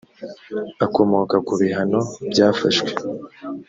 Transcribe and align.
akomoka 0.85 1.35
ku 1.45 1.53
bihano 1.61 2.01
byafashwe 2.31 2.91